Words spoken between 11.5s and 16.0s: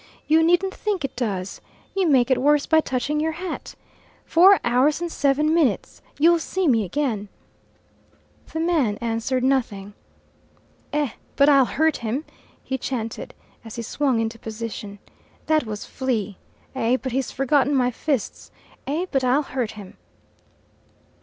hurt him," he chanted, as he swung into position. "That was